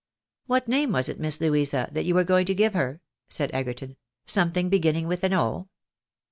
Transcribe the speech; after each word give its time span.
'■ 0.01 0.03
What 0.47 0.67
name 0.67 0.93
was 0.93 1.09
it. 1.09 1.19
Miss 1.19 1.39
Louisa, 1.39 1.87
that 1.91 2.05
you 2.05 2.15
were 2.15 2.23
going 2.23 2.47
to 2.47 2.55
give 2.55 2.73
her?" 2.73 3.01
said 3.29 3.51
Egerton;" 3.53 3.97
something 4.35 4.67
beginning 4.67 5.05
with 5.07 5.23
an 5.23 5.33
O." 5.33 5.69